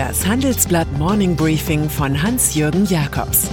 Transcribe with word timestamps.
Das 0.00 0.26
Handelsblatt 0.26 0.90
Morning 0.96 1.36
Briefing 1.36 1.90
von 1.90 2.22
Hans-Jürgen 2.22 2.86
Jakobs 2.86 3.50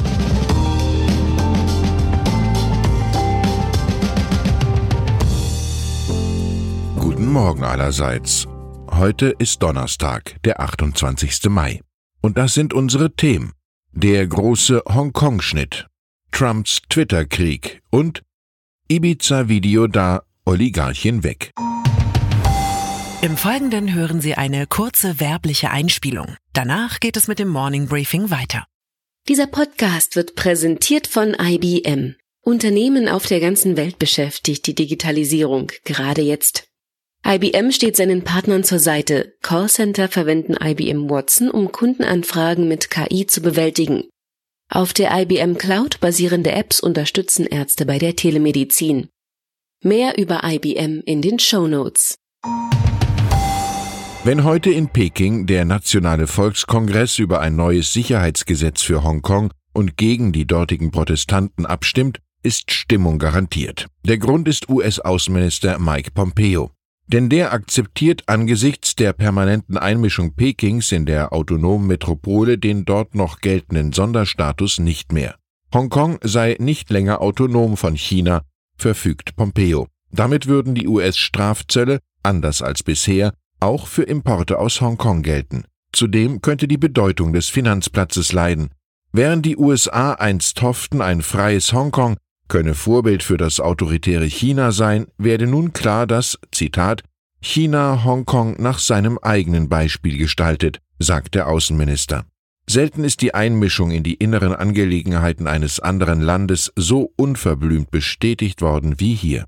Guten 6.97 7.33
Morgen 7.33 7.65
allerseits. 7.65 8.47
Heute 8.89 9.35
ist 9.37 9.61
Donnerstag, 9.61 10.37
der 10.45 10.61
28. 10.61 11.49
Mai. 11.49 11.81
Und 12.21 12.37
das 12.37 12.53
sind 12.53 12.73
unsere 12.73 13.13
Themen. 13.13 13.51
Der 13.91 14.25
große 14.25 14.83
Hongkong-Schnitt, 14.87 15.87
Trumps 16.31 16.79
Twitter-Krieg 16.87 17.81
und 17.89 18.23
Ibiza-Video 18.87 19.87
da 19.87 20.21
Oligarchin 20.45 21.25
weg. 21.25 21.51
Im 23.27 23.35
Folgenden 23.35 23.93
hören 23.93 24.21
Sie 24.21 24.35
eine 24.35 24.67
kurze 24.67 25.19
werbliche 25.19 25.69
Einspielung. 25.69 26.37
Danach 26.53 27.01
geht 27.01 27.17
es 27.17 27.27
mit 27.27 27.39
dem 27.39 27.49
Morning 27.49 27.89
Briefing 27.89 28.29
weiter. 28.29 28.65
Dieser 29.27 29.47
Podcast 29.47 30.15
wird 30.15 30.35
präsentiert 30.35 31.07
von 31.07 31.35
IBM. 31.37 32.15
Unternehmen 32.41 33.09
auf 33.09 33.25
der 33.25 33.41
ganzen 33.41 33.75
Welt 33.75 33.99
beschäftigt 33.99 34.65
die 34.65 34.75
Digitalisierung, 34.75 35.73
gerade 35.83 36.21
jetzt. 36.21 36.69
IBM 37.27 37.73
steht 37.73 37.97
seinen 37.97 38.23
Partnern 38.23 38.63
zur 38.63 38.79
Seite. 38.79 39.33
Callcenter 39.41 40.07
verwenden 40.07 40.55
IBM 40.63 41.09
Watson, 41.09 41.51
um 41.51 41.73
Kundenanfragen 41.73 42.69
mit 42.69 42.89
KI 42.89 43.27
zu 43.27 43.41
bewältigen. 43.41 44.05
Auf 44.71 44.93
der 44.93 45.11
IBM 45.13 45.57
Cloud 45.57 45.99
basierende 45.99 46.53
Apps 46.53 46.79
unterstützen 46.79 47.45
Ärzte 47.45 47.85
bei 47.85 47.99
der 47.99 48.15
Telemedizin. 48.15 49.09
Mehr 49.83 50.17
über 50.17 50.45
IBM 50.45 51.01
in 51.05 51.21
den 51.21 51.39
Show 51.39 51.67
Notes. 51.67 52.15
Wenn 54.27 54.43
heute 54.43 54.71
in 54.71 54.89
Peking 54.89 55.45
der 55.45 55.63
Nationale 55.63 56.27
Volkskongress 56.27 57.17
über 57.17 57.39
ein 57.39 57.55
neues 57.55 57.93
Sicherheitsgesetz 57.93 58.81
für 58.81 59.01
Hongkong 59.01 59.53
und 59.71 59.95
gegen 59.95 60.33
die 60.33 60.45
dortigen 60.45 60.91
Protestanten 60.91 61.65
abstimmt, 61.65 62.19
ist 62.43 62.73
Stimmung 62.73 63.19
garantiert. 63.19 63.87
Der 64.03 64.17
Grund 64.17 64.49
ist 64.49 64.67
US-Außenminister 64.67 65.79
Mike 65.79 66.11
Pompeo. 66.11 66.71
Denn 67.07 67.29
der 67.29 67.53
akzeptiert 67.53 68.23
angesichts 68.27 68.97
der 68.97 69.13
permanenten 69.13 69.77
Einmischung 69.77 70.35
Pekings 70.35 70.91
in 70.91 71.05
der 71.05 71.31
autonomen 71.31 71.87
Metropole 71.87 72.57
den 72.57 72.83
dort 72.83 73.15
noch 73.15 73.39
geltenden 73.39 73.93
Sonderstatus 73.93 74.77
nicht 74.77 75.13
mehr. 75.13 75.35
Hongkong 75.73 76.19
sei 76.21 76.57
nicht 76.59 76.89
länger 76.89 77.21
autonom 77.21 77.77
von 77.77 77.95
China, 77.95 78.41
verfügt 78.75 79.37
Pompeo. 79.37 79.87
Damit 80.11 80.47
würden 80.47 80.75
die 80.75 80.89
US-Strafzölle, 80.89 81.99
anders 82.23 82.61
als 82.61 82.83
bisher, 82.83 83.31
auch 83.59 83.87
für 83.87 84.03
Importe 84.03 84.59
aus 84.59 84.81
Hongkong 84.81 85.23
gelten. 85.23 85.65
Zudem 85.91 86.41
könnte 86.41 86.67
die 86.67 86.77
Bedeutung 86.77 87.33
des 87.33 87.49
Finanzplatzes 87.49 88.33
leiden. 88.33 88.69
Während 89.11 89.45
die 89.45 89.57
USA 89.57 90.13
einst 90.13 90.61
hofften, 90.61 91.01
ein 91.01 91.21
freies 91.21 91.73
Hongkong 91.73 92.17
könne 92.47 92.75
Vorbild 92.75 93.23
für 93.23 93.37
das 93.37 93.59
autoritäre 93.59 94.25
China 94.25 94.71
sein, 94.71 95.07
werde 95.17 95.47
nun 95.47 95.73
klar, 95.73 96.07
dass, 96.07 96.37
Zitat, 96.51 97.03
China 97.41 98.03
Hongkong 98.03 98.55
nach 98.59 98.79
seinem 98.79 99.17
eigenen 99.21 99.69
Beispiel 99.69 100.17
gestaltet, 100.17 100.79
sagt 100.99 101.35
der 101.35 101.47
Außenminister. 101.47 102.25
Selten 102.69 103.03
ist 103.03 103.21
die 103.21 103.33
Einmischung 103.33 103.91
in 103.91 104.03
die 104.03 104.15
inneren 104.15 104.53
Angelegenheiten 104.53 105.47
eines 105.47 105.79
anderen 105.79 106.19
Landes 106.19 106.73
so 106.75 107.13
unverblümt 107.15 107.91
bestätigt 107.91 108.61
worden 108.61 108.99
wie 108.99 109.13
hier. 109.13 109.45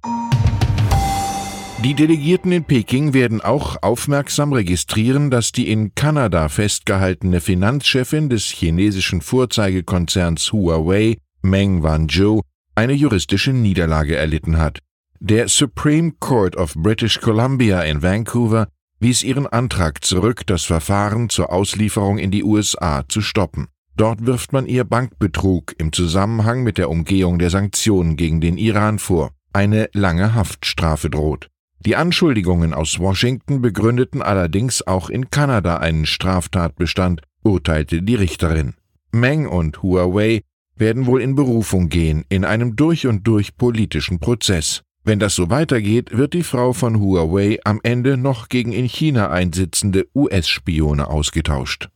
Die 1.81 1.94
Delegierten 1.94 2.52
in 2.52 2.66
Peking 2.66 3.13
werden 3.13 3.39
auch 3.39 3.81
aufmerksam 3.81 4.52
registrieren, 4.52 5.31
dass 5.31 5.53
die 5.53 5.72
in 5.72 5.95
Kanada 5.95 6.49
festgehaltene 6.49 7.39
Finanzchefin 7.39 8.27
des 8.27 8.47
chinesischen 8.47 9.21
Vorzeigekonzerns 9.21 10.52
Huawei, 10.52 11.20
Meng 11.42 11.81
Wanzhou, 11.81 12.42
eine 12.76 12.92
juristische 12.92 13.53
Niederlage 13.53 14.17
erlitten 14.17 14.58
hat. 14.58 14.80
Der 15.21 15.48
Supreme 15.48 16.11
Court 16.20 16.58
of 16.58 16.73
British 16.76 17.21
Columbia 17.21 17.82
in 17.83 18.03
Vancouver 18.03 18.67
wies 18.99 19.23
ihren 19.23 19.48
Antrag 19.48 20.03
zurück, 20.03 20.45
das 20.48 20.65
Verfahren 20.65 21.30
zur 21.30 21.49
Auslieferung 21.49 22.17
in 22.17 22.30
die 22.30 22.43
USA 22.43 23.05
zu 23.08 23.21
stoppen. 23.21 23.70
Dort 23.95 24.26
wirft 24.26 24.52
man 24.52 24.65
ihr 24.65 24.83
Bankbetrug 24.83 25.76
im 25.77 25.93
Zusammenhang 25.93 26.61
mit 26.61 26.77
der 26.77 26.89
Umgehung 26.89 27.39
der 27.39 27.49
Sanktionen 27.49 28.17
gegen 28.17 28.42
den 28.42 28.58
Iran 28.58 28.99
vor. 28.99 29.32
Eine 29.53 29.89
lange 29.93 30.36
Haftstrafe 30.36 31.09
droht. 31.09 31.49
Die 31.85 31.95
Anschuldigungen 31.95 32.73
aus 32.73 32.99
Washington 32.99 33.61
begründeten 33.61 34.21
allerdings 34.21 34.85
auch 34.85 35.09
in 35.09 35.29
Kanada 35.29 35.77
einen 35.77 36.05
Straftatbestand, 36.05 37.21
urteilte 37.41 38.01
die 38.01 38.15
Richterin. 38.15 38.73
Meng 39.11 39.47
und 39.47 39.81
Huawei 39.81 40.41
werden 40.75 41.05
wohl 41.05 41.21
in 41.21 41.35
Berufung 41.35 41.87
gehen, 41.87 42.25
in 42.27 42.43
einem 42.43 42.75
durch 42.75 43.07
und 43.07 43.25
durch 43.25 43.55
politischen 43.55 44.19
Prozess. 44.19 44.81
Wenn 45.05 45.19
das 45.19 45.35
so 45.35 45.49
weitergeht, 45.49 46.17
wird 46.17 46.33
die 46.33 46.43
Frau 46.43 46.73
von 46.73 46.99
Huawei 46.99 47.59
am 47.63 47.79
Ende 47.81 48.17
noch 48.17 48.49
gegen 48.49 48.73
in 48.73 48.85
China 48.85 49.29
einsitzende 49.29 50.05
US-Spione 50.13 51.07
ausgetauscht. 51.07 51.89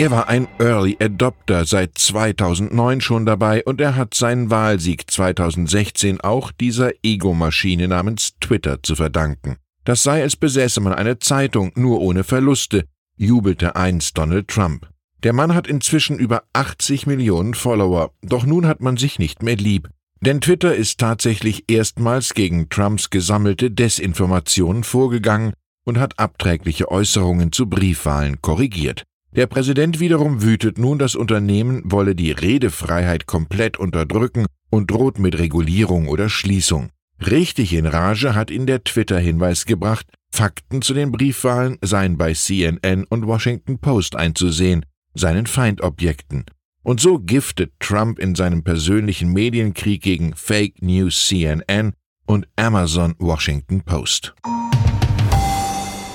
Er 0.00 0.10
war 0.10 0.30
ein 0.30 0.48
Early 0.58 0.96
Adopter 0.98 1.66
seit 1.66 1.98
2009 1.98 3.02
schon 3.02 3.26
dabei 3.26 3.62
und 3.64 3.82
er 3.82 3.96
hat 3.96 4.14
seinen 4.14 4.48
Wahlsieg 4.48 5.10
2016 5.10 6.22
auch 6.22 6.52
dieser 6.52 6.92
Ego-Maschine 7.02 7.86
namens 7.86 8.32
Twitter 8.40 8.82
zu 8.82 8.96
verdanken. 8.96 9.56
Das 9.84 10.02
sei, 10.02 10.22
als 10.22 10.36
besäße 10.36 10.80
man 10.80 10.94
eine 10.94 11.18
Zeitung 11.18 11.72
nur 11.74 12.00
ohne 12.00 12.24
Verluste, 12.24 12.86
jubelte 13.18 13.76
einst 13.76 14.16
Donald 14.16 14.48
Trump. 14.48 14.88
Der 15.22 15.34
Mann 15.34 15.54
hat 15.54 15.66
inzwischen 15.66 16.18
über 16.18 16.44
80 16.54 17.06
Millionen 17.06 17.52
Follower, 17.52 18.10
doch 18.22 18.46
nun 18.46 18.66
hat 18.66 18.80
man 18.80 18.96
sich 18.96 19.18
nicht 19.18 19.42
mehr 19.42 19.56
lieb. 19.56 19.90
Denn 20.22 20.40
Twitter 20.40 20.74
ist 20.74 20.98
tatsächlich 20.98 21.64
erstmals 21.68 22.32
gegen 22.32 22.70
Trumps 22.70 23.10
gesammelte 23.10 23.70
Desinformationen 23.70 24.82
vorgegangen 24.82 25.52
und 25.84 25.98
hat 25.98 26.18
abträgliche 26.18 26.90
Äußerungen 26.90 27.52
zu 27.52 27.68
Briefwahlen 27.68 28.40
korrigiert. 28.40 29.04
Der 29.36 29.46
Präsident 29.46 30.00
wiederum 30.00 30.42
wütet 30.42 30.76
nun, 30.78 30.98
das 30.98 31.14
Unternehmen 31.14 31.82
wolle 31.84 32.16
die 32.16 32.32
Redefreiheit 32.32 33.26
komplett 33.26 33.78
unterdrücken 33.78 34.46
und 34.70 34.90
droht 34.90 35.18
mit 35.18 35.38
Regulierung 35.38 36.08
oder 36.08 36.28
Schließung. 36.28 36.90
Richtig 37.20 37.72
in 37.74 37.86
Rage 37.86 38.34
hat 38.34 38.50
ihn 38.50 38.66
der 38.66 38.82
Twitter-Hinweis 38.82 39.66
gebracht, 39.66 40.06
Fakten 40.32 40.82
zu 40.82 40.94
den 40.94 41.12
Briefwahlen 41.12 41.78
seien 41.82 42.16
bei 42.16 42.32
CNN 42.32 43.04
und 43.04 43.26
Washington 43.26 43.78
Post 43.78 44.16
einzusehen, 44.16 44.86
seinen 45.14 45.46
Feindobjekten. 45.46 46.44
Und 46.82 47.00
so 47.00 47.18
giftet 47.18 47.72
Trump 47.78 48.18
in 48.18 48.34
seinem 48.34 48.64
persönlichen 48.64 49.32
Medienkrieg 49.32 50.02
gegen 50.02 50.34
Fake 50.34 50.82
News 50.82 51.26
CNN 51.28 51.92
und 52.26 52.48
Amazon 52.56 53.14
Washington 53.18 53.82
Post. 53.82 54.34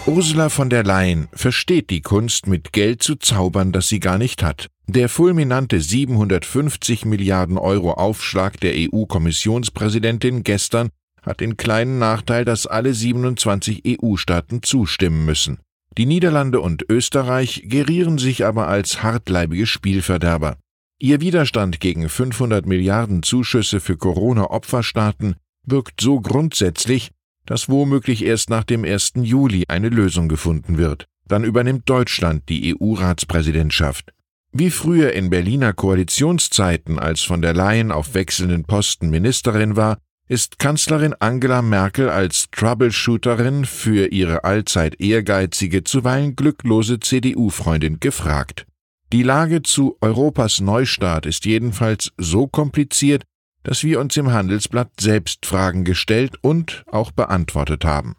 Ursula 0.07 0.49
von 0.49 0.69
der 0.69 0.83
Leyen 0.83 1.27
versteht 1.33 1.89
die 1.89 2.01
Kunst, 2.01 2.45
mit 2.45 2.73
Geld 2.73 3.01
zu 3.01 3.15
zaubern, 3.15 3.71
das 3.71 3.87
sie 3.87 3.99
gar 3.99 4.19
nicht 4.19 4.43
hat. 4.43 4.67
Der 4.85 5.09
fulminante 5.09 5.81
750 5.81 7.05
Milliarden 7.05 7.57
Euro 7.57 7.93
Aufschlag 7.93 8.59
der 8.59 8.73
EU-Kommissionspräsidentin 8.75 10.43
gestern 10.43 10.89
hat 11.23 11.39
den 11.39 11.57
kleinen 11.57 11.97
Nachteil, 11.97 12.45
dass 12.45 12.67
alle 12.67 12.93
27 12.93 13.81
EU-Staaten 13.87 14.61
zustimmen 14.61 15.25
müssen. 15.25 15.57
Die 15.97 16.05
Niederlande 16.05 16.61
und 16.61 16.85
Österreich 16.87 17.63
gerieren 17.65 18.19
sich 18.19 18.45
aber 18.45 18.67
als 18.67 19.01
hartleibige 19.01 19.65
Spielverderber. 19.65 20.57
Ihr 20.99 21.19
Widerstand 21.19 21.79
gegen 21.79 22.09
500 22.09 22.67
Milliarden 22.67 23.23
Zuschüsse 23.23 23.79
für 23.79 23.97
Corona-Opferstaaten 23.97 25.35
wirkt 25.65 25.99
so 25.99 26.21
grundsätzlich, 26.21 27.09
dass 27.45 27.69
womöglich 27.69 28.25
erst 28.25 28.49
nach 28.49 28.63
dem 28.63 28.83
1. 28.83 29.13
Juli 29.21 29.65
eine 29.67 29.89
Lösung 29.89 30.27
gefunden 30.27 30.77
wird. 30.77 31.07
Dann 31.27 31.43
übernimmt 31.43 31.89
Deutschland 31.89 32.49
die 32.49 32.75
EU-Ratspräsidentschaft. 32.75 34.11
Wie 34.51 34.69
früher 34.69 35.13
in 35.13 35.29
Berliner 35.29 35.73
Koalitionszeiten, 35.73 36.97
als 36.97 37.21
von 37.21 37.41
der 37.41 37.53
Leyen 37.53 37.91
auf 37.91 38.13
wechselnden 38.13 38.63
Posten 38.63 39.09
Ministerin 39.09 39.75
war, 39.75 39.97
ist 40.27 40.57
Kanzlerin 40.57 41.13
Angela 41.19 41.61
Merkel 41.61 42.09
als 42.09 42.47
Troubleshooterin 42.51 43.65
für 43.65 44.11
ihre 44.11 44.43
allzeit 44.43 44.99
ehrgeizige, 44.99 45.83
zuweilen 45.83 46.35
glücklose 46.35 46.99
CDU-Freundin 46.99 47.99
gefragt. 47.99 48.65
Die 49.13 49.23
Lage 49.23 49.61
zu 49.61 49.97
Europas 50.01 50.61
Neustart 50.61 51.27
ist 51.27 51.45
jedenfalls 51.45 52.11
so 52.17 52.47
kompliziert, 52.47 53.23
dass 53.65 53.83
wir 53.83 53.99
uns 53.99 54.15
im 54.15 54.31
Handelsblatt 54.31 54.91
selbst 54.99 55.45
Fragen 55.45 55.83
gestellt 55.83 56.37
und 56.41 56.85
auch 56.89 57.11
beantwortet 57.11 57.83
haben. 57.83 58.15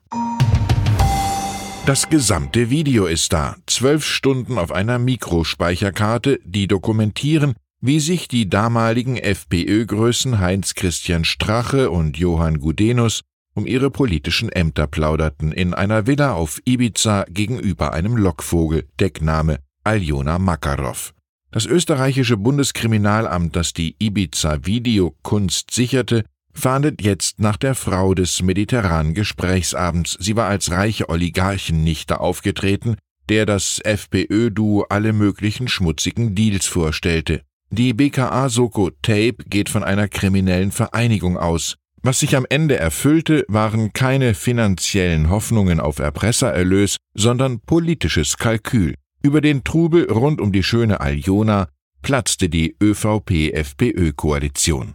Das 1.87 2.11
gesamte 2.11 2.69
Video 2.69 3.07
ist 3.07 3.33
da, 3.33 3.57
zwölf 3.67 4.05
Stunden 4.05 4.59
auf 4.59 4.73
einer 4.73 4.99
Mikrospeicherkarte, 4.99 6.41
die 6.45 6.67
dokumentieren, 6.67 7.55
wie 7.81 8.01
sich 8.01 8.27
die 8.27 8.51
damaligen 8.51 9.17
FPÖ-Größen 9.17 10.41
Heinz 10.41 10.75
Christian 10.75 11.25
Strache 11.25 11.91
und 11.91 12.19
Johann 12.19 12.59
Gudenus 12.59 13.23
um 13.55 13.67
ihre 13.67 13.91
politischen 13.91 14.51
Ämter 14.51 14.87
plauderten 14.87 15.53
in 15.53 15.73
einer 15.73 16.07
Villa 16.07 16.35
auf 16.35 16.61
Ibiza 16.67 17.25
gegenüber 17.31 17.95
einem 17.95 18.17
Lockvogel, 18.17 18.87
Deckname 19.01 19.61
Aljona 19.83 20.39
Makarov. 20.39 21.16
Das 21.51 21.65
österreichische 21.67 22.37
Bundeskriminalamt, 22.37 23.57
das 23.57 23.73
die 23.73 23.97
Ibiza-Videokunst 23.99 25.71
sicherte, 25.71 26.25
fahndet 26.53 27.03
jetzt 27.03 27.39
nach 27.39 27.57
der 27.57 27.75
Frau 27.75 28.15
des 28.15 28.43
mediterranen 28.43 29.15
Gesprächsabends. 29.15 30.17
Sie 30.21 30.37
war 30.37 30.49
als 30.49 30.71
reiche 30.71 31.09
Oligarchennichte 31.09 32.21
aufgetreten, 32.21 32.97
der 33.29 33.47
das 33.47 33.81
FPÖ-Duo 33.85 34.87
alle 34.89 35.13
möglichen 35.13 35.69
schmutzigen 35.69 36.35
Deals 36.35 36.67
vorstellte. 36.67 37.43
Die 37.71 37.93
BKA 37.93 38.49
Soko 38.49 38.91
Tape 39.03 39.37
geht 39.49 39.69
von 39.69 39.83
einer 39.83 40.09
kriminellen 40.09 40.73
Vereinigung 40.73 41.37
aus. 41.37 41.77
Was 42.03 42.21
sich 42.21 42.37
am 42.37 42.47
Ende 42.49 42.79
erfüllte, 42.79 43.45
waren 43.49 43.93
keine 43.93 44.35
finanziellen 44.35 45.29
Hoffnungen 45.29 45.81
auf 45.81 45.99
Erpressererlös, 45.99 46.99
sondern 47.15 47.61
politisches 47.61 48.37
Kalkül. 48.37 48.95
Über 49.23 49.41
den 49.41 49.65
Trubel 49.65 50.11
rund 50.11 50.41
um 50.41 50.53
die 50.53 50.63
schöne 50.63 51.01
Aljona 51.01 51.69
platzte 52.03 52.49
die 52.49 52.77
ÖVP-FPÖ-Koalition. 52.81 54.93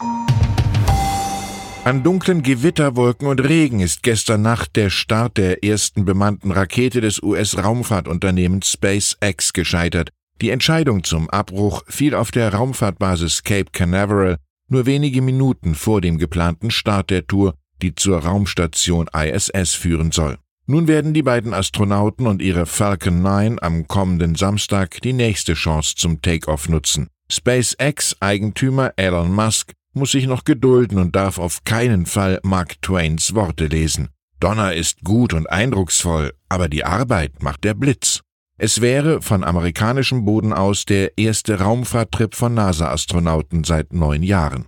An 1.84 2.04
dunklen 2.04 2.44
Gewitterwolken 2.44 3.28
und 3.28 3.40
Regen 3.40 3.80
ist 3.80 4.04
gestern 4.04 4.44
Nacht 4.44 4.76
der 4.76 4.92
Start 4.92 5.38
der 5.38 5.64
ersten 5.64 6.06
bemannten 6.06 6.52
Rakete 6.52 7.02
des 7.02 7.24
US-Raumfahrtunternehmens 7.24 8.72
SpaceX 8.72 9.52
gescheitert. 9.52 10.12
Die 10.42 10.52
Entscheidung 10.52 11.04
zum 11.04 11.28
Abbruch 11.30 11.82
fiel 11.88 12.14
auf 12.14 12.30
der 12.30 12.54
Raumfahrtbasis 12.54 13.44
Cape 13.44 13.72
Canaveral 13.72 14.38
nur 14.70 14.86
wenige 14.86 15.22
Minuten 15.22 15.76
vor 15.76 16.02
dem 16.02 16.18
geplanten 16.18 16.72
Start 16.72 17.10
der 17.10 17.28
Tour, 17.28 17.56
die 17.82 17.96
zur 17.96 18.20
Raumstation 18.20 19.10
ISS 19.14 19.74
führen 19.74 20.12
soll. 20.12 20.38
Nun 20.72 20.88
werden 20.88 21.14
die 21.14 21.22
beiden 21.22 21.54
Astronauten 21.54 22.28
und 22.28 22.42
ihre 22.42 22.66
Falcon 22.66 23.22
9 23.22 23.62
am 23.62 23.90
kommenden 23.90 24.36
Samstag 24.36 25.02
die 25.02 25.12
nächste 25.12 25.54
Chance 25.54 25.96
zum 25.98 26.22
Takeoff 26.22 26.70
nutzen. 26.70 27.10
SpaceX-Eigentümer 27.30 28.94
Elon 28.96 29.34
Musk 29.34 29.74
muss 29.92 30.14
sich 30.14 30.28
noch 30.28 30.46
gedulden 30.46 30.98
und 30.98 31.14
darf 31.14 31.40
auf 31.40 31.66
keinen 31.66 32.06
Fall 32.06 32.40
Mark 32.44 32.82
Twains 32.82 33.36
Worte 33.36 33.66
lesen. 33.66 34.12
Donner 34.40 34.74
ist 34.74 35.04
gut 35.04 35.34
und 35.34 35.50
eindrucksvoll, 35.50 36.32
aber 36.48 36.70
die 36.70 36.86
Arbeit 36.86 37.44
macht 37.44 37.66
der 37.66 37.74
Blitz. 37.74 38.22
Es 38.58 38.80
wäre 38.80 39.22
von 39.22 39.44
amerikanischem 39.44 40.24
Boden 40.24 40.54
aus 40.54 40.86
der 40.86 41.18
erste 41.18 41.60
Raumfahrttrip 41.60 42.34
von 42.34 42.54
NASA-Astronauten 42.54 43.66
seit 43.66 43.92
neun 43.92 44.24
Jahren. 44.24 44.68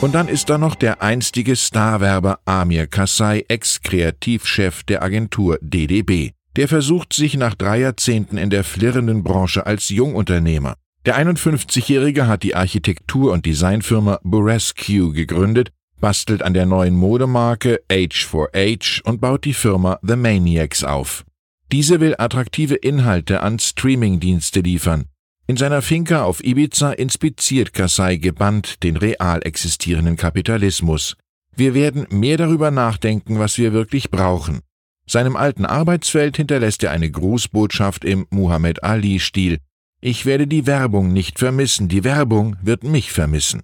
Und 0.00 0.14
dann 0.14 0.28
ist 0.28 0.50
da 0.50 0.58
noch 0.58 0.74
der 0.74 1.02
einstige 1.02 1.56
Starwerber 1.56 2.40
Amir 2.44 2.86
Kassai, 2.86 3.44
Ex-Kreativchef 3.48 4.82
der 4.84 5.02
Agentur 5.02 5.58
DDB. 5.62 6.32
Der 6.56 6.68
versucht 6.68 7.12
sich 7.12 7.36
nach 7.36 7.54
drei 7.54 7.80
Jahrzehnten 7.80 8.36
in 8.36 8.50
der 8.50 8.64
flirrenden 8.64 9.24
Branche 9.24 9.66
als 9.66 9.88
Jungunternehmer. 9.88 10.74
Der 11.06 11.18
51-Jährige 11.18 12.26
hat 12.26 12.42
die 12.42 12.54
Architektur- 12.54 13.32
und 13.32 13.46
Designfirma 13.46 14.20
Buresque 14.22 15.12
gegründet, 15.12 15.70
bastelt 16.00 16.42
an 16.42 16.54
der 16.54 16.66
neuen 16.66 16.94
Modemarke 16.94 17.80
H4H 17.90 19.02
und 19.02 19.20
baut 19.20 19.44
die 19.44 19.54
Firma 19.54 19.98
The 20.02 20.16
Maniacs 20.16 20.84
auf. 20.84 21.24
Diese 21.72 22.00
will 22.00 22.14
attraktive 22.18 22.74
Inhalte 22.74 23.40
an 23.40 23.58
Streamingdienste 23.58 24.60
liefern. 24.60 25.06
In 25.46 25.58
seiner 25.58 25.82
Finca 25.82 26.24
auf 26.24 26.42
Ibiza 26.42 26.92
inspiziert 26.92 27.74
Kassai 27.74 28.16
gebannt 28.16 28.82
den 28.82 28.96
real 28.96 29.40
existierenden 29.44 30.16
Kapitalismus. 30.16 31.16
Wir 31.54 31.74
werden 31.74 32.06
mehr 32.10 32.38
darüber 32.38 32.70
nachdenken, 32.70 33.38
was 33.38 33.58
wir 33.58 33.74
wirklich 33.74 34.10
brauchen. 34.10 34.60
Seinem 35.06 35.36
alten 35.36 35.66
Arbeitsfeld 35.66 36.38
hinterlässt 36.38 36.82
er 36.82 36.92
eine 36.92 37.10
Grußbotschaft 37.10 38.06
im 38.06 38.26
Muhammad 38.30 38.82
Ali-Stil. 38.82 39.58
Ich 40.00 40.24
werde 40.24 40.46
die 40.46 40.66
Werbung 40.66 41.12
nicht 41.12 41.38
vermissen, 41.38 41.88
die 41.88 42.04
Werbung 42.04 42.56
wird 42.62 42.82
mich 42.82 43.12
vermissen. 43.12 43.62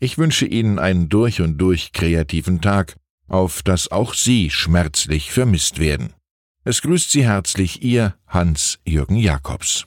Ich 0.00 0.18
wünsche 0.18 0.46
Ihnen 0.46 0.80
einen 0.80 1.08
durch 1.08 1.40
und 1.40 1.58
durch 1.58 1.92
kreativen 1.92 2.60
Tag, 2.60 2.96
auf 3.28 3.62
dass 3.62 3.92
auch 3.92 4.14
Sie 4.14 4.50
schmerzlich 4.50 5.30
vermisst 5.30 5.78
werden. 5.78 6.14
Es 6.64 6.82
grüßt 6.82 7.12
Sie 7.12 7.24
herzlich 7.24 7.82
Ihr 7.82 8.16
Hans-Jürgen 8.26 9.16
Jakobs. 9.16 9.86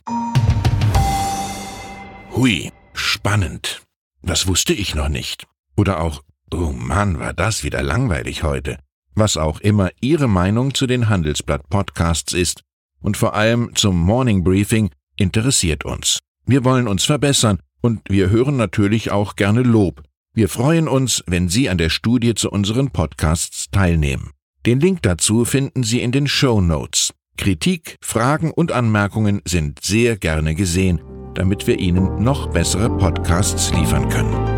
Hui, 2.36 2.70
spannend. 2.94 3.84
Das 4.22 4.46
wusste 4.46 4.74
ich 4.74 4.94
noch 4.94 5.08
nicht. 5.08 5.48
Oder 5.78 6.02
auch, 6.02 6.22
oh 6.54 6.74
Mann, 6.74 7.18
war 7.18 7.34
das 7.34 7.64
wieder 7.64 7.82
langweilig 7.82 8.44
heute. 8.44 8.78
Was 9.14 9.38
auch 9.38 9.62
immer 9.62 9.90
Ihre 10.02 10.28
Meinung 10.28 10.74
zu 10.74 10.86
den 10.86 11.08
Handelsblatt-Podcasts 11.08 12.34
ist 12.34 12.64
und 13.00 13.16
vor 13.16 13.36
allem 13.36 13.74
zum 13.76 13.98
Morning 13.98 14.44
Briefing 14.44 14.90
interessiert 15.16 15.86
uns. 15.86 16.20
Wir 16.46 16.66
wollen 16.66 16.90
uns 16.90 17.06
verbessern 17.06 17.60
und 17.80 18.02
wir 18.10 18.30
hören 18.30 18.58
natürlich 18.58 19.12
auch 19.12 19.38
gerne 19.38 19.62
Lob. 19.62 20.04
Wir 20.34 20.50
freuen 20.50 20.90
uns, 20.90 21.24
wenn 21.28 21.48
Sie 21.48 21.70
an 21.70 21.78
der 21.78 21.90
Studie 21.90 22.36
zu 22.36 22.52
unseren 22.52 22.92
Podcasts 22.92 23.68
teilnehmen. 23.72 24.32
Den 24.66 24.82
Link 24.82 25.04
dazu 25.04 25.46
finden 25.46 25.84
Sie 25.84 26.02
in 26.02 26.12
den 26.12 26.28
Show 26.28 26.60
Notes. 26.60 27.14
Kritik, 27.38 27.96
Fragen 28.02 28.52
und 28.52 28.74
Anmerkungen 28.74 29.42
sind 29.46 29.82
sehr 29.82 30.18
gerne 30.18 30.54
gesehen, 30.54 31.00
damit 31.36 31.68
wir 31.68 31.80
Ihnen 31.80 32.24
noch 32.24 32.48
bessere 32.48 32.90
Podcasts 32.90 33.72
liefern 33.74 34.10
können. 34.10 34.55